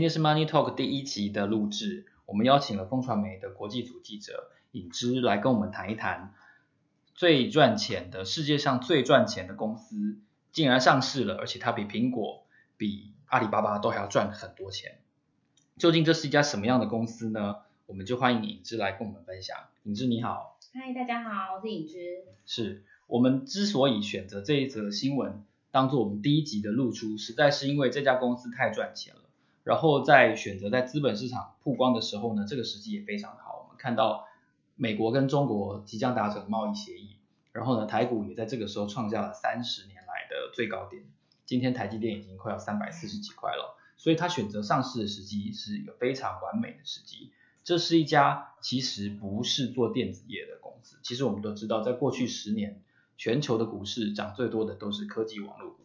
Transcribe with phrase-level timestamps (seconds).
[0.00, 6.32] 今天是 Money Talk 第一集的录制，我们邀请了风传媒的国际组记者尹芝来跟我们谈一谈
[7.14, 10.16] 最赚钱的世界上最赚钱的公司
[10.52, 12.46] 竟然上市了，而且它比苹果、
[12.78, 15.00] 比阿里巴巴都还要赚很多钱。
[15.76, 17.56] 究竟这是一家什么样的公司呢？
[17.84, 19.54] 我们就欢迎尹芝来跟我们分享。
[19.82, 22.24] 尹芝你好，嗨，大家好，我是尹芝。
[22.46, 29.19] 是我们之所以选择这一则新闻当做我们第一集的露出，实在是因为这家公司太赚钱了。
[29.62, 33.62] 然后在选择在资本市场曝光的时候呢，这个时机也非常好。
[33.62, 34.26] 我们看到
[34.74, 37.16] 美国跟中国即将达成贸易协议，
[37.52, 41.04] 然后呢，台股也在这个时候创下了三十年来的最高点。
[41.44, 47.32] 今天台积电已经快要三百四十几块了，所以他选择上市的时机是一个非常完美的时机。
[47.62, 50.96] 这是一家其实不是做电子业的公司。
[51.02, 52.80] 其实我们都知道，在过去十年，
[53.18, 55.80] 全球的股市涨最多的都是科技网络股，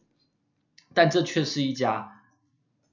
[0.94, 2.15] 但这却是一家。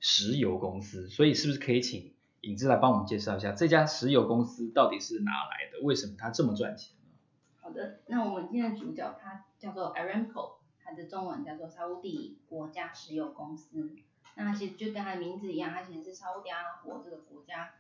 [0.05, 5.81] 石油公司，所以是不是可以请影子来帮我们介绍一下这家石油公司到底是哪来的？
[5.87, 7.13] 为什么它这么赚钱呢？
[7.61, 13.97] 好的，那我们今天的主角它叫做 Aramco，它的中文叫做沙乌地国家石油公司。
[14.35, 17.75] 那其实就跟它的名字一样，它其实是沙乌地阿拉伯这个国家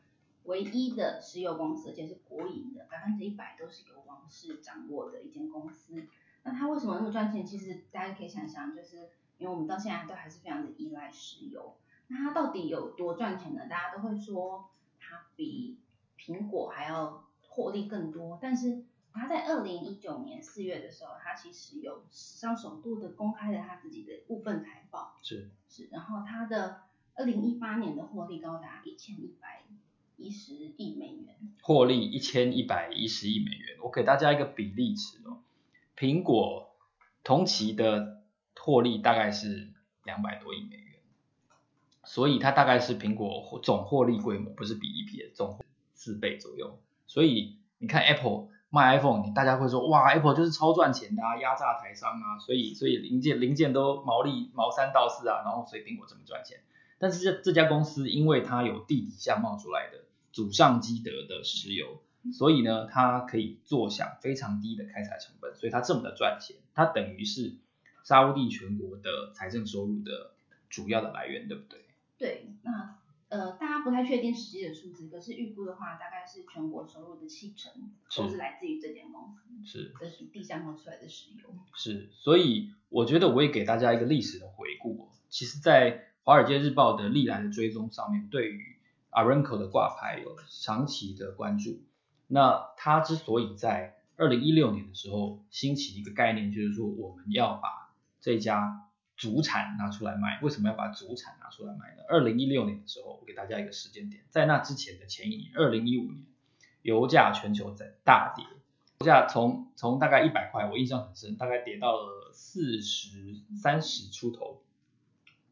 [0.44, 5.94] 唯一的石油公司，而且是国营的，百分之一百都是由王室掌握的一间公司。
[6.44, 7.44] 那它为什么那么赚钱？
[7.44, 11.74] 其实大家可以想象，就是因为我们到现在都还是非常的依赖石油。
[12.12, 13.66] 那它到底有多赚钱呢？
[13.68, 14.68] 大家都会说
[15.00, 15.78] 它比
[16.18, 25.50] 苹果还要获利更多，但是它在二零一九年四月的时候，它其实有史上首度的公开了它自己的部分财报，是。
[25.68, 26.82] 是，然后它的
[27.14, 29.64] 二零一八年的获利高达一千一百
[30.18, 35.38] 一十亿美元，获利一千一百一十亿美元，我给大家一个比例尺哦，
[35.96, 36.74] 苹果
[37.24, 38.22] 同期的
[38.54, 39.70] 获利大概是
[40.04, 40.81] 两百多亿美元。
[42.12, 45.58] 所以它大概是苹果总获利规模，不是比 EPS 总
[45.94, 46.78] 四倍左右。
[47.06, 56.58] 所以你看 Apple 卖 iPhone，你大家会说哇，Apple 就是超赚钱的啊，压榨台商啊，所以所以零件零件都毛利毛三到四啊，然后所以苹果这么赚钱。
[56.98, 62.02] 但是这这家公司因为它有地底下冒出来的祖上积德的石油，
[62.34, 66.56] 所以呢，它可以坐享非常低的开采成本，所以它这么的赚钱。
[66.74, 67.54] 它等于是
[68.04, 70.32] 沙乌地全国的财政收入的
[70.68, 71.78] 主要的来源，对不对？
[72.22, 73.00] 对，那
[73.30, 77.72] 呃，大家不太确定实际的数字，可是预估的话，大概是全国收入的七成
[78.16, 81.52] 都是来自于这间公司，是，这是地下冒出来的石油。
[81.74, 85.08] 是，所以我觉得我也给大家一个历史的回顾。
[85.30, 88.76] 其实，在《华尔街日报》的历来的追踪上面，对于
[89.10, 91.80] Aramco 的挂牌有长期的关注。
[92.28, 102.02] 那它之所以在二零一六年的时候兴起一个概念，就是说我们要把这家主产拿出来卖，为什么要把主产拿出来卖呢？
[102.08, 106.24] 二零一六年的时候，我给大家一个时间点，在那之前的前一年，二零一五年，
[106.82, 108.44] 油价全球在大跌，
[108.98, 114.62] 油价从从大概一百块，我印象很深，大概跌到了四十三十出头。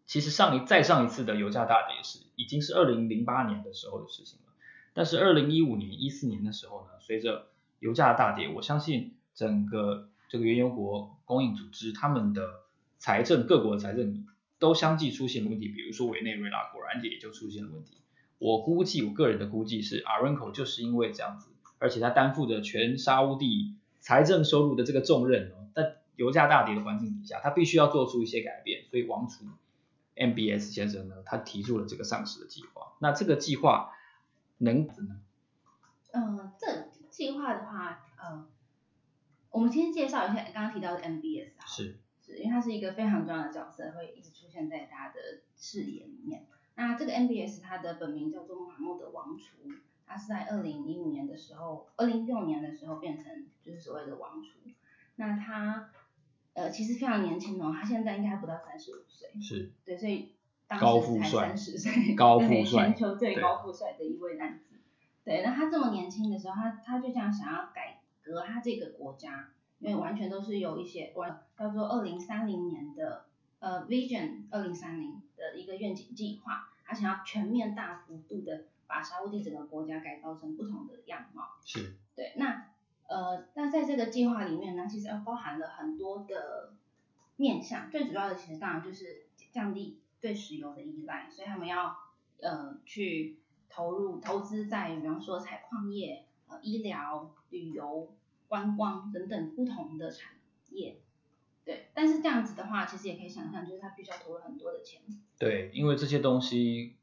[0.06, 4.52] 其实上一再上一次的油价大跌是已经是二零零八年的时候的事情了，
[4.94, 7.46] 但是二零一五年、一四年的时候呢，随着
[7.78, 12.42] 油价大跌，我相信整个这个原油国供应组织他们的。
[13.00, 14.26] 财政各国的财政
[14.58, 17.96] 都相继出现了问题，比如说委内瑞拉果然也就出现了问题。
[18.38, 29.46] 我估计，我个人的估计是，Aramco 就是因为这样子，而且他担负着全沙乌地财政收入的这个重任哦，在油价大跌的环境底下，他必须要做出一些改变，所以王储
[30.14, 32.92] MBS 先生呢，他提出了这个上市的计划。
[32.98, 33.92] 那这个计划
[34.58, 35.16] 能怎么？
[36.12, 38.46] 呃，这计划的话，呃，
[39.50, 41.64] 我们先介绍一下刚刚提到的 MBS 啊。
[41.66, 41.98] 是。
[42.38, 45.20] 因为他是一个非常重要的角色，会一直出现在大家的
[45.56, 46.46] 视野里面。
[46.76, 49.56] 那这个 MBS 它的本名叫做穆罕默德王储，
[50.06, 54.58] 他是在二零一五年的时候，二零一六年的时候变成就是所谓的王储。
[55.16, 55.90] 那他
[56.54, 59.28] 呃其实非常年轻哦，他现在应该还不到三十五岁。
[59.40, 59.72] 是。
[59.84, 60.32] 对，所以
[60.66, 64.76] 当时才三十岁，高富帅，全球最高富帅的一位男子。
[65.24, 69.50] 对，那他这么年轻的时候，他他就这样想要改革他这个国家。
[69.80, 73.24] 因为完全都是有一些完叫做二零三零年的
[73.60, 81.44] 呃 Vision 二零三零的一个愿景计划，他想要全面大幅度的把沙乌地整个国家改造成不同的样貌。
[81.64, 81.94] 是。
[82.14, 82.66] 对，那
[83.08, 86.74] 呃那在这个计划里面呢，其实要包含了很多的
[87.36, 91.96] 面向，最主要的其实当然就是降低对石油的依赖，所以他们要
[92.42, 93.38] 呃去
[93.70, 98.12] 投入投资在比方说采矿业、呃医疗、旅游。
[98.50, 100.32] 观光等等不同的产
[100.70, 100.96] 业，
[101.64, 105.00] 对，但是这样子的话，其实也可以想象，就是他必须要投入很多的钱。
[105.38, 106.96] 对，因为这些东西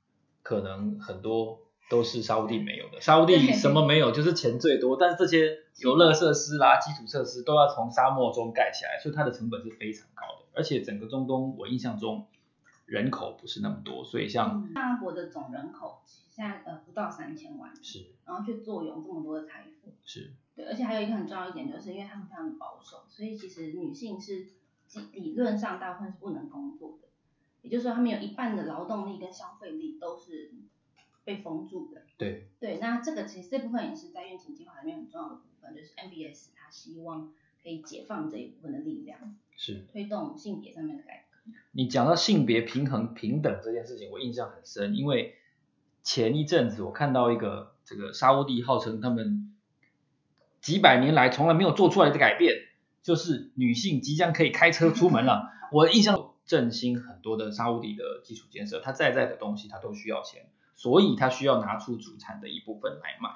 [0.44, 3.00] 可能很多都是沙乌地没有的。
[3.00, 10.46] 沙乌地什么没有，就是钱最多，但是这些游乐设施啦、基础设施都要从沙漠中盖起来，所以它的成本是非常高的。
[10.54, 12.28] 而且整个中东，我印象中
[12.88, 24.48] 人口不是那么多，所以像阿拉伯的总人口现在呃不到三千万，是，然后却坐拥这么多的财富，是，对，而且还有一个很重要一点，就是因为他们非常的保守，所以其实女性是
[25.12, 27.10] 理论上大部分是不能工作的，
[27.62, 30.54] 也就是说他们有一半的劳动力跟消费力都是
[31.26, 32.04] 被封住的。
[32.18, 39.36] 对，对，那这个其实这部分也是在愿景计划里面很重要的部分，就是 MBS 他希望可以解放这一部分的力量。
[39.60, 41.27] 是推动性别上面的改革。
[41.72, 45.36] 你讲到性别平衡平等这件事情，我印象很深，因为
[46.04, 49.56] 前一阵子我看到一个这个沙乌地号称他们
[50.62, 52.56] 几百年来从来没有做出来的改变，
[53.04, 55.50] 就是女性即将可以开车出门了。
[55.72, 63.30] 我印象振兴很多的沙乌地的基础建设，它在在的东西它都需要钱，所以它需要拿出主产的一部分来卖。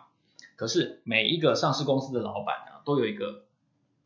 [0.55, 3.43] 可是每一个上市公司的老板啊，都有一个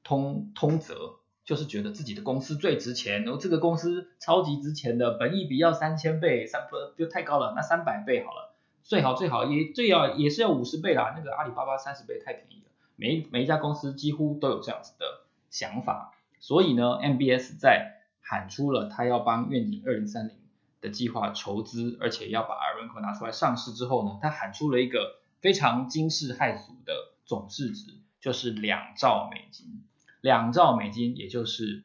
[0.04, 1.20] 通通则。
[1.46, 15.06] 就是觉得自己的公司最值钱，然后这个公司超级值钱的，本益比要三千倍，三不就太高了，那三百倍好了，最好最好也最好也是要五十倍啦，那个阿里巴巴三十倍太便宜了，每每一家公司几乎都有这样子的
[15.52, 20.36] 想法，所以呢，MBS 在喊出了他要帮愿景二零三零
[20.82, 29.84] 的计划筹资，而且要把 Aramco 拿出来上市之后呢，他喊出了一个非常惊世骇俗的总市值，就是两兆美金。
[30.26, 31.84] 两兆美金，也就是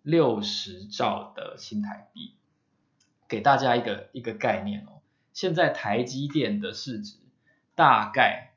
[0.00, 2.32] 六十兆的新台币，
[3.28, 5.02] 给大家一个一个概念哦。
[5.34, 7.18] 现在台积电的市值
[7.74, 8.54] 大概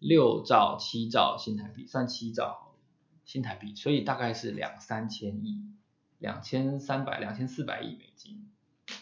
[0.00, 2.74] 六兆七兆新台币，算七兆，
[3.24, 5.62] 新台币，所以大概是两三千亿，
[6.18, 8.50] 两千三百、两千四百亿美金。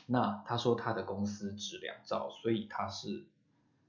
[0.04, 3.24] 那他说他的公司值两兆，所以他是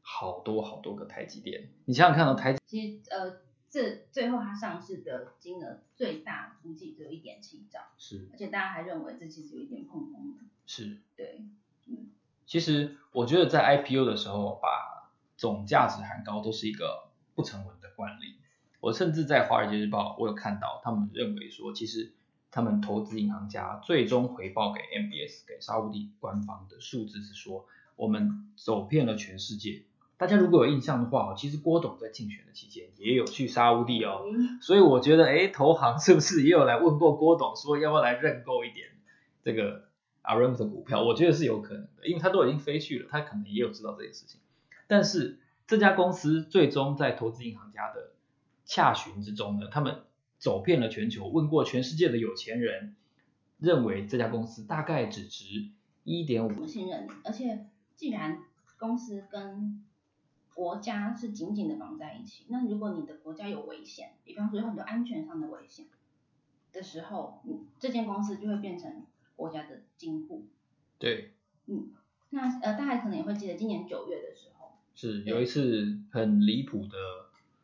[0.02, 1.70] 好多好多个台积电。
[1.84, 3.49] 你想想看、哦、台积呃。
[3.70, 11.44] 这最后它上市的金额最大估计只有一点七兆，是，而且大家还认为这其实有一点碰碰的，是，对，
[11.88, 12.10] 嗯，
[12.46, 18.36] 其实我觉得在 IPO 的时候把总价值喊高都是一个不成文的惯例，
[18.80, 22.14] 我甚至在华尔街日报我有看到他们认为说，其实
[22.50, 29.84] 他们投资银行家最终回报给 MBS 给沙乌地官方的数字是说，我们走遍了全世界。
[30.20, 34.26] 大家如果有印象的话，其实郭董在竞选的期间也有去沙乌地哦，
[34.62, 38.90] 所以我觉得，哎，投行是不是也有来问过郭董，说要不要来认购一点
[39.42, 39.88] 这个
[40.22, 41.06] Aramco 的股票？
[41.06, 44.42] 我觉得是有可能的，因为他都已经飞去了，他可能也有知道这件事情。
[44.88, 48.12] 但是这家公司最终在投资银行家的
[48.66, 50.02] 洽询之中呢，他们
[50.38, 52.98] 走遍了全球，问过全世界的有钱人，
[53.58, 55.70] 认为这家公司大概只值
[56.04, 56.52] 一点五。
[56.60, 58.40] 有钱人，而且既然
[58.78, 59.86] 公司跟
[60.60, 62.44] 国家是紧紧的绑在一起。
[62.50, 65.86] 那如果你的国家有危险，比方说有很多安全上的危险
[66.74, 69.06] 的时候，嗯，这间公司就会变成
[69.38, 70.48] 国家的金库。
[70.98, 71.32] 对。
[71.68, 71.92] 嗯，
[72.32, 76.98] 那呃，大家可能也会记得今年九月的时候，是有一次很离谱的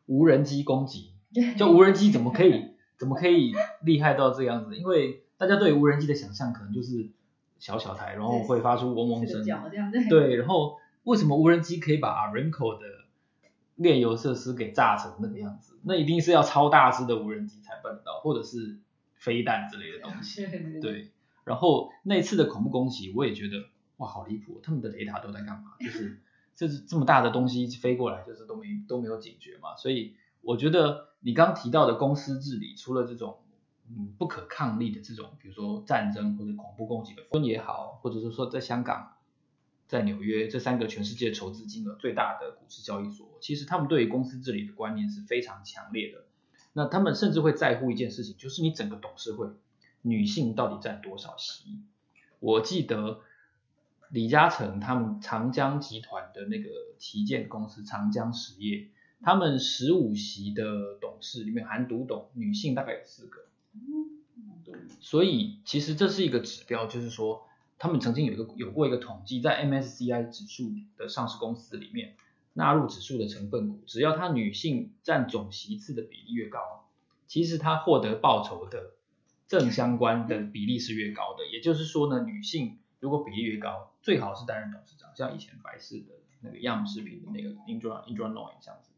[0.06, 1.12] 无人机攻击。
[1.34, 1.54] 对。
[1.54, 3.54] 就无人机怎么可以 怎么可以
[3.84, 4.78] 厉害到这样子？
[4.78, 7.10] 因为大家对无人机的想象可能就是
[7.60, 9.44] 小小台，然后会发出嗡嗡声。
[9.44, 10.08] 对。
[10.10, 10.78] 对，然后。
[11.06, 12.88] 为什么无人机可以把 Aramco 的
[13.76, 15.78] 炼油设施给炸成那个样子？
[15.84, 18.80] 那一定是要超大只的无人机才办得到，或者是
[19.16, 20.46] 飞弹之类的东西。
[20.82, 21.12] 对，
[21.44, 23.66] 然后那次的恐怖攻击，我也觉得
[23.98, 24.60] 哇，好离谱！
[24.64, 25.76] 他们的雷达都在干嘛？
[25.80, 26.22] 就是
[26.56, 29.76] 就是这么大的东西飞过来，就是都没都没有警觉嘛。
[29.76, 33.40] 所以我觉得你刚提到的公司治理，除了这种
[33.90, 39.12] 嗯不可抗力的这种，比如说战争或者恐怖攻击的风也好，或者是说在香港。
[39.88, 46.26] 在纽约这三个全世界筹资金额最大的股市交易所，其实他们对于公司治理的观念是非常强烈的。
[46.74, 49.48] 那他们甚至会在乎一件事情，就是你整个董事会
[50.02, 51.80] 女性到底占多少席。
[52.40, 53.22] 我记得
[54.10, 58.90] 李嘉诚他们长江集团的那个旗舰公司长江实业，
[59.22, 63.46] 他们十五席的董事里面含独董，女性大概有四个。
[65.00, 67.46] 所以其实这是一个指标，就是说。
[67.86, 72.16] 他们曾经有一个有过一个统计，在 MSCI 指数的上市公司里面，
[72.54, 76.90] 纳入指数的成分股，只要它女性占总席次的比例越高，
[77.28, 78.94] 其实它获得报酬的
[79.48, 81.46] 正相关的比例是越高的。
[81.46, 88.90] 也就是说呢，女性如果比例越高，最好是担任董事长，像以前百事的那个样食品的那个 Indra Indra Nooyi 这样子，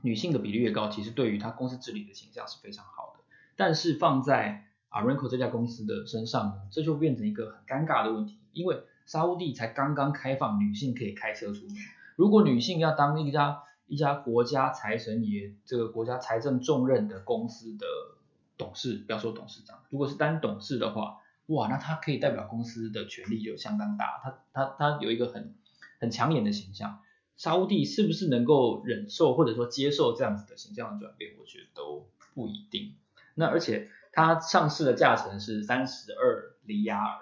[0.00, 3.22] 女性的比例越高，其实对于它公司治理的形象是非常好的。
[3.54, 11.76] 但是放在 Aramco 这家公司的身上呢，这就变成一个很尴尬的问题，因为沙乌地才刚刚开放女性可以开车出门，
[12.16, 17.86] 如果女性要当一家一家国家财神爷，这个国家财政重任的公司的
[18.56, 25.54] 董事，不要说董事长，如果是单董事的话，哇，那他可以代表公司的权力就相当大，他他他有一个很
[25.98, 27.00] 很抢眼的形象。
[27.36, 32.94] 沙乌地是不是能够忍受或者说接受这样子的形象的转变，我觉得都不一定。
[33.34, 37.20] 那而且它上市的价钱是三十二里亚尔，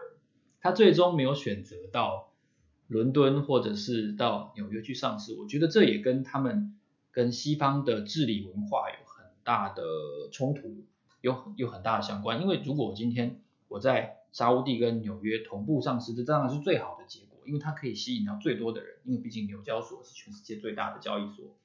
[0.61, 2.33] 它最终没有选择到
[2.89, 6.77] 伦敦或者是到纽约去上市，我觉得这也跟他们
[7.13, 9.83] 跟西方的治理文化有很大的
[10.33, 10.85] 冲突，
[11.21, 12.43] 有有很大的相关。
[12.43, 21.57] 因为如果我今天我在沙乌地跟纽约同步上市，这当然是最好的结果，因为它可以吸引到最多的人，因为毕竟纽交所是全世界最大的交易所。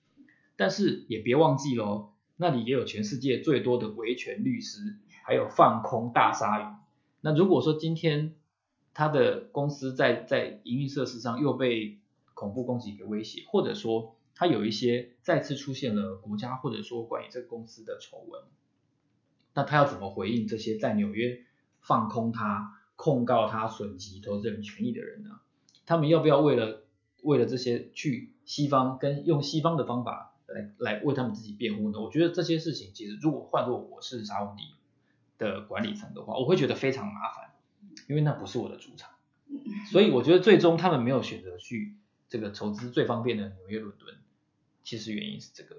[0.55, 6.65] 但是也别忘记喽，那里也有全世界最多的维权律师，还有放空大鲨鱼。
[7.21, 8.35] 那如果说今天
[8.93, 11.97] 他的公司在在营运设施上又被
[12.35, 18.43] 恐怖攻击给威胁，或者说他有一些再次出现了国家或者说关于这个公司的丑闻，
[19.55, 21.39] 那他要怎么回应这些在纽约
[21.81, 25.39] 放空他、控告他损及投资人权益的人呢？
[25.87, 26.83] 他们要不要为了
[27.23, 31.99] 为了这些去西方跟用西方的方法来来为他们自己辩护呢？
[31.99, 34.75] 我觉得这些事情其实如果换做我是沙乌地
[35.37, 37.51] 的管理层的话，我会觉得非常麻烦，
[38.07, 39.11] 因为那不是我的主场。
[39.91, 41.95] 所以我觉得最终他们没有选择去
[42.27, 44.15] 这个筹资最方便的纽约、伦敦，
[44.83, 45.77] 其实原因是这个。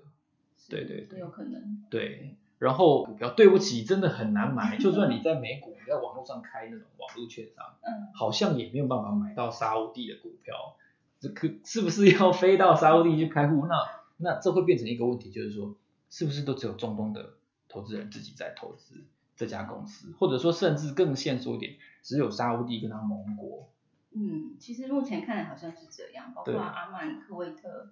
[0.69, 1.85] 对对对，有可能。
[1.91, 2.37] 对。
[2.59, 4.79] 然后股票，对不起，真的很难买。
[4.79, 10.77] 就算你在美股，你在网络上开那种网络券商， 嗯，好像也没有办法买到沙乌地的股票。
[11.21, 13.67] 这可是不是要 飞到沙乌地去开户？
[13.67, 13.75] 那
[14.17, 15.77] 那这会变成一个问题，就是说，
[16.09, 17.35] 是不是都只有中东的
[17.69, 19.05] 投资人自己在投资
[19.37, 23.69] 这家公司，或者说甚至更现缩一点，只有沙乌地跟他盟国？
[24.13, 27.91] 嗯，其实目前看来好像是这样，包括阿曼、科威特，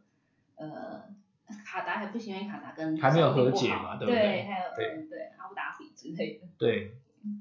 [0.57, 1.03] 呃。
[1.63, 4.23] 卡达还不行，因为卡达跟还没有和解嘛，对不对？
[4.23, 6.47] 对，还有对对阿布达比之类的。
[6.57, 6.97] 对，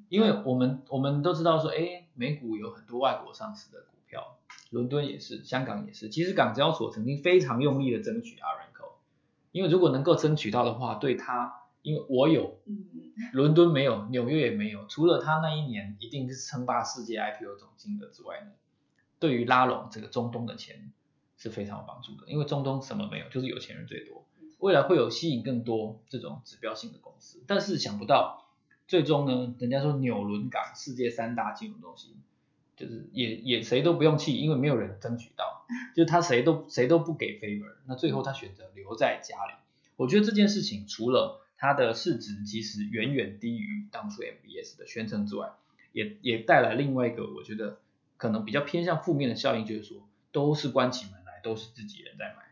[0.10, 4.40] 因为我们我们都知道说，哎，美股有很多外国上市的股票，
[4.72, 6.10] 伦敦也是，香港也是。
[6.10, 8.96] 其实港交所曾经非常用力的争取 Aramco，
[9.54, 12.86] 因为如果能够争取到的话，对他，因为我有，嗯，
[13.34, 18.54] 伦敦没有，纽约也没有，除了他那一年一定是称霸世界 IPO 总金额之外呢，
[19.20, 20.92] 对于拉拢这个中东的钱。
[21.36, 24.26] 是非常有帮助的，因为中东什么没有，就是有钱人最多。
[24.60, 28.46] 未来会有吸引更多这种指标性的公司，但是想不到
[28.88, 32.16] 最终呢，人家说纽伦港世界三大金融中心，
[32.78, 39.54] 就是也也谁都不用去，因为没有人争取到， 就他谁都谁都不给 favor，那最后他选择留在家里。
[39.98, 45.54] 我觉得这件事情除了它的市值其实远远低于当初 MBS 的宣称之外，
[45.94, 47.80] 也也带来另外一个我觉得
[48.18, 51.40] 可能比较偏向负面的效应，就是说都是关起门来。
[51.42, 52.44] 都是自己人在买，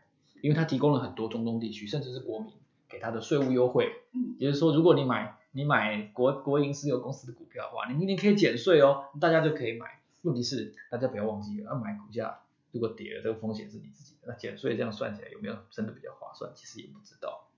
[0.42, 2.52] 因为它提供了很多中东地区，甚至是国民
[2.88, 3.90] 给它的税务优惠。
[4.12, 10.00] 嗯，也就是说，如果你买你买国国营石油公司的股票的话，你明年可以减税哦，大家就可以买。
[10.22, 12.40] 问题是大家不要忘记了，要买股价
[12.70, 14.28] 如果跌了，这个风险是你自己的。
[14.28, 16.50] 那减税这样算起来有没有真的比较划算？
[16.54, 17.48] 其实也不知道。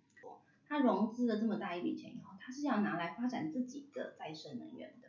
[0.68, 5.08] 他融资了这么大一笔钱以后，他是要拿来发展自己的再生能源的。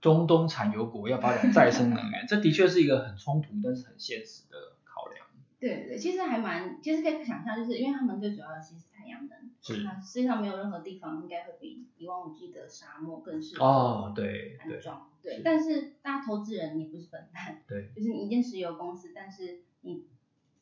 [0.00, 5.26] 中东产油国要发展再生能源， 这的确是一个很冲突，但是很现实的考量。
[5.58, 20.04] 对对，其实还蛮，其实可以想象，就是因为他们最主要的其实是太阳能，是，那实际上没有任何地方应该会比一望无际的沙漠更适合哦，对安装，对，对，但是大家投资人你不是笨蛋，对，就是你一间石油公司，但是你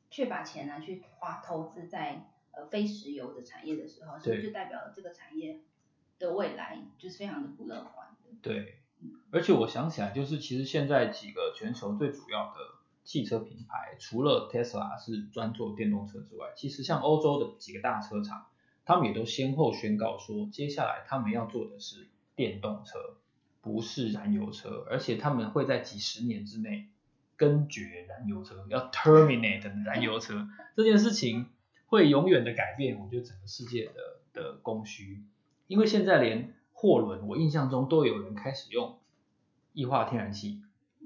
[0.08, 5.60] 却把钱拿去花投资在呃非石油的产业的时候，是不是就代表了这个产业
[6.18, 8.30] 的未来就是非常的不乐观的？
[8.40, 8.78] 对，
[9.30, 12.82] 而且我想起来，就是其实现在几个全球最主要的。
[13.04, 18.46] 汽车品牌除了 Tesla 是专做电动车之外，其实像欧洲的几个大车厂，
[18.84, 22.06] 他们也都先后宣告说，接下来他们要做的是
[22.36, 23.16] 电动车，
[23.60, 26.90] 不是燃油车，而且他们会在几十年之内
[27.36, 31.48] 根绝燃油车，要 terminate 燃油车，这件事情
[31.92, 33.92] 会永远的改变，我觉得整个世界的
[34.32, 35.22] 的供需，
[35.66, 38.98] 因为现在连货轮，我印象中都有人开始用
[39.74, 40.62] 液化天然气。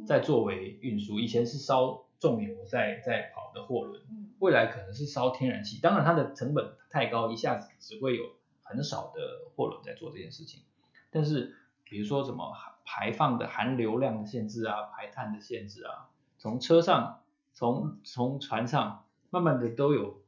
[0.06, 4.00] 在作为运输，以前是烧重油在在跑的货轮，
[4.38, 10.62] 未来可能是烧天然气，当然它的成本太高，一下子只会有很少的货轮在做这件事情。
[11.10, 12.52] 但是比如说什么
[12.84, 17.22] 排放的含流量的限制啊，排碳的限制啊，从车上
[17.54, 20.20] 从从船上慢慢的都有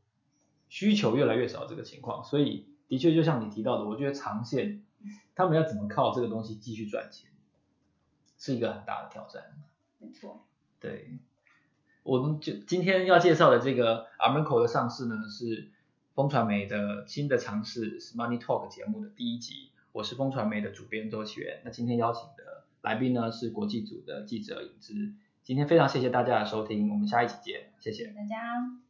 [0.68, 4.82] 需求越来越少这个情况，所以的确就像你提到的，我觉得长线
[5.34, 7.30] 他们要怎么靠这个东西继续赚钱？
[8.38, 9.42] 是一个很大的挑战。
[9.98, 10.44] 没错。
[10.80, 11.18] 对，
[12.04, 15.70] 我们就今天要介绍的这个 Aramco 的上市呢，是
[16.14, 19.70] 风传媒的新的尝试是 Money Talk 节目的第一集。
[19.90, 21.62] 我是风传媒的主编周启源。
[21.64, 25.14] 那今天邀请的来宾呢是国际组的记者尹之。
[25.42, 28.87] 今天非常谢谢大家的收听，我们下一期见，谢谢大家。